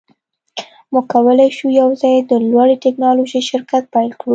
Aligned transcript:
موږ 0.91 1.05
کولی 1.13 1.49
شو 1.57 1.67
یوځای 1.81 2.15
د 2.29 2.31
لوړې 2.49 2.75
ټیکنالوژۍ 2.83 3.41
شرکت 3.49 3.83
پیل 3.93 4.11
کړو 4.19 4.29